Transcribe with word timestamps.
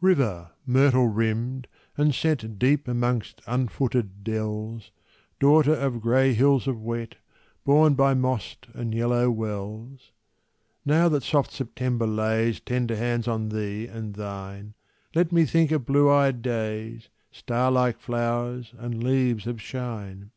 River, 0.00 0.52
myrtle 0.64 1.08
rimmed, 1.08 1.68
and 1.98 2.14
set 2.14 2.58
Deep 2.58 2.88
amongst 2.88 3.42
unfooted 3.46 4.22
dells 4.24 4.90
Daughter 5.38 5.74
of 5.74 6.00
grey 6.00 6.32
hills 6.32 6.66
of 6.66 6.80
wet, 6.80 7.16
Born 7.66 7.92
by 7.92 8.14
mossed 8.14 8.66
and 8.72 8.94
yellow 8.94 9.30
wells; 9.30 10.12
Now 10.86 11.10
that 11.10 11.22
soft 11.22 11.50
September 11.52 12.06
lays 12.06 12.60
Tender 12.60 12.96
hands 12.96 13.28
on 13.28 13.50
thee 13.50 13.86
and 13.86 14.14
thine, 14.14 14.72
Let 15.14 15.32
me 15.32 15.44
think 15.44 15.70
of 15.70 15.84
blue 15.84 16.08
eyed 16.10 16.40
days, 16.40 17.10
Star 17.30 17.70
like 17.70 18.00
flowers 18.00 18.72
and 18.78 19.04
leaves 19.04 19.46
of 19.46 19.60
shine! 19.60 20.30